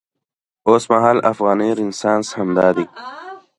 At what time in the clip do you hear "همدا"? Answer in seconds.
2.37-2.67